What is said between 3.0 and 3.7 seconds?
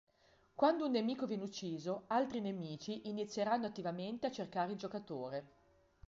inizieranno